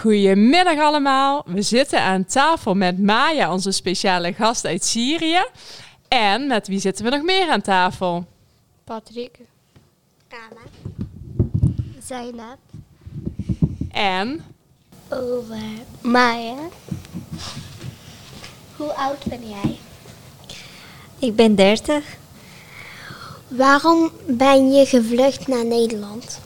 [0.00, 1.42] Goedemiddag allemaal.
[1.46, 5.44] We zitten aan tafel met Maya, onze speciale gast uit Syrië.
[6.08, 8.24] En met wie zitten we nog meer aan tafel?
[8.84, 9.38] Patrick.
[10.28, 10.60] Rama.
[12.06, 12.58] Zainab.
[13.90, 14.44] En
[15.08, 15.58] Over
[16.00, 16.56] Maya.
[18.76, 19.78] Hoe oud ben jij?
[21.18, 22.16] Ik ben 30.
[23.48, 26.40] Waarom ben je gevlucht naar Nederland?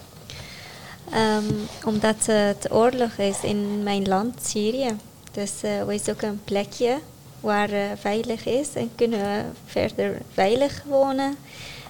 [1.13, 4.97] Ehm, omdat het oorlog is in mijn land, Syrië.
[5.33, 6.99] Dus eh, wij zoeken een plekje
[7.41, 11.37] waar eh, veilig is en kunnen verder veilig wonen.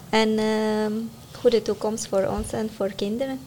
[0.09, 0.93] En ehm,
[1.33, 3.41] goede toekomst voor ons en voor kinderen.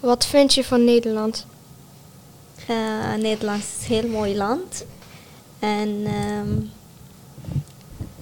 [0.00, 1.46] Wat vind je van Nederland?
[2.66, 4.84] Eh, Nederland is een heel mooi land.
[5.58, 6.60] En ehm,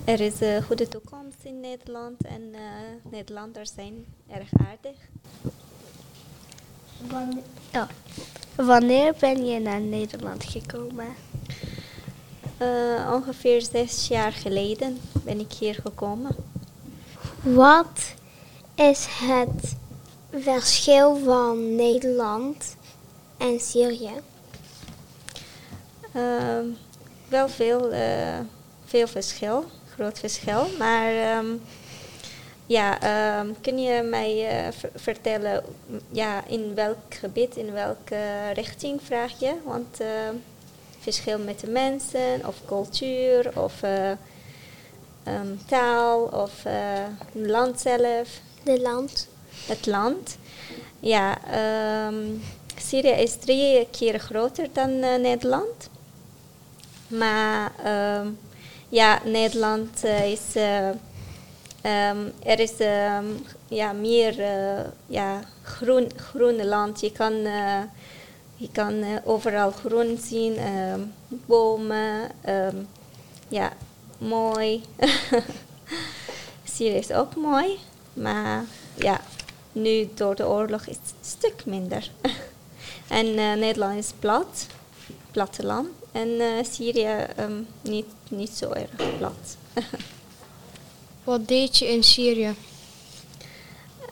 [0.04, 2.24] er is een goede toekomst in Nederland.
[2.24, 2.54] En
[3.10, 4.96] Nederlanders zijn erg aardig.
[7.12, 7.42] Wanneer,
[7.74, 7.88] oh.
[8.66, 11.06] Wanneer ben je naar Nederland gekomen?
[12.58, 16.36] Eh, ongeveer zes jaar geleden ben ik hier gekomen.
[17.42, 18.00] Wat
[18.74, 19.76] is het
[20.30, 22.76] verschil van Nederland
[23.38, 24.20] en Syrië?
[26.12, 26.66] Ehm,
[27.28, 28.38] wel veel, eh,
[28.84, 30.66] veel verschil, groot verschil.
[30.78, 31.46] Maar ehm,
[32.66, 35.64] ja, ehm, kun je mij eh, ver- vertellen
[36.10, 39.54] ja, in welk gebied, in welke richting vraag je?
[39.64, 40.34] Want ehm,
[40.98, 44.10] verschil met de mensen of cultuur of eh,
[45.24, 46.72] ehm, taal of eh,
[47.32, 48.28] het land zelf.
[48.64, 49.28] De land.
[49.66, 50.36] het land.
[51.00, 52.24] Ja, ehm,
[52.76, 55.90] Syrië is drie keer groter dan eh, Nederland.
[57.06, 57.72] Maar
[58.88, 60.40] ja, Nederland eh, is.
[61.82, 63.26] Ehm, er is ehm,
[63.68, 67.00] ja, meer eh, ja, groen, groene land.
[67.00, 67.82] Je kan, eh,
[68.56, 72.30] je kan eh, overal groen zien, ehm, bomen.
[73.48, 73.72] ja,
[74.18, 74.82] mooi.
[76.74, 77.78] Syrië is ook mooi,
[78.12, 78.64] maar
[78.94, 79.20] ja,
[79.72, 82.10] nu door de oorlog is het een stuk minder.
[83.08, 84.66] en Nederland is plat,
[85.30, 85.88] platteland.
[86.12, 86.28] En
[86.70, 87.26] Syrië
[87.80, 89.56] niet, niet zo erg plat.
[91.24, 92.54] Wat deed je in Syrië?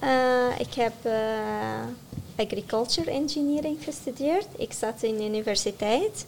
[0.01, 1.85] Eh, ik heb eh,
[2.37, 4.47] agriculture engineering gestudeerd.
[4.57, 6.27] Ik zat in de universiteit.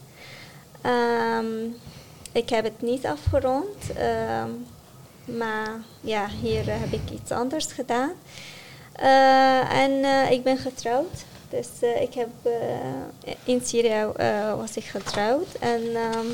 [0.80, 1.64] Ehm,
[2.32, 4.50] ik heb het niet afgerond, ehm,
[5.24, 8.12] maar ja, hier heb ik iets anders gedaan.
[8.92, 11.24] Eh, en ik ben getrouwd.
[11.48, 11.68] Dus
[12.00, 12.30] ik heb
[13.44, 14.06] in Syrië
[14.56, 16.26] was ik getrouwd en ehm,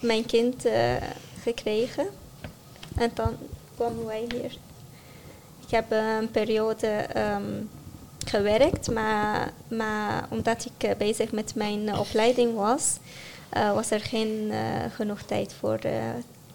[0.00, 0.66] mijn kind
[1.42, 2.06] gekregen.
[2.94, 3.36] En dan
[3.76, 4.56] kwamen wij hier.
[5.66, 7.62] Ik heb eh, een periode ehm,
[8.24, 12.96] gewerkt, maar, maar omdat ik eh, bezig met mijn eh, opleiding was,
[13.74, 14.52] was er geen
[14.94, 15.78] genoeg tijd voor,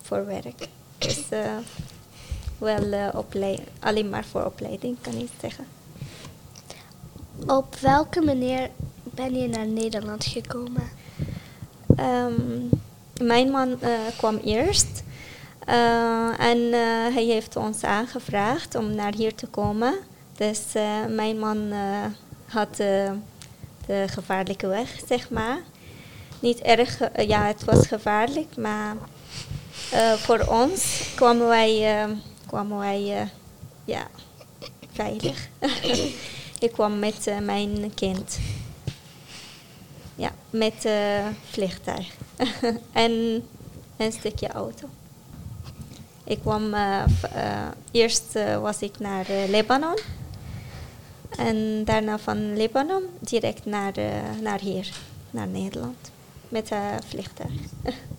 [0.01, 0.67] voor werk.
[0.97, 1.21] Dus
[2.57, 3.25] wel
[3.79, 5.65] alleen maar voor opleiding kan ik zeggen.
[7.47, 8.69] Op welke manier
[9.03, 10.89] ben je naar Nederland gekomen?
[11.95, 12.41] Ehm,
[13.21, 13.79] mijn man
[14.17, 15.03] kwam eerst
[16.37, 19.93] en eh, hij heeft ons aangevraagd om naar hier te komen.
[20.37, 22.05] Dus eh, mijn man eh,
[22.47, 23.11] had eh,
[23.85, 25.59] de gevaarlijke weg, zeg maar.
[26.39, 28.95] Niet erg, eh, ja, het was gevaarlijk, maar
[29.91, 32.09] eh, voor ons kwamen wij, eh,
[32.45, 33.27] kwamen wij eh,
[33.85, 34.07] ja,
[34.91, 35.47] veilig.
[36.59, 38.37] Ik kwam met eh, mijn kind.
[40.15, 42.07] Ja, met eh vliegtuig.
[42.91, 43.11] en
[43.97, 44.89] een stukje auto.
[46.29, 47.03] Ik kwam, eh,
[47.33, 49.97] eh, eerst eh, was ik naar Libanon.
[51.37, 53.93] En daarna van Libanon direct naar,
[54.41, 54.91] naar hier,
[55.31, 56.11] naar Nederland.
[56.49, 57.51] Met een vliegtuig.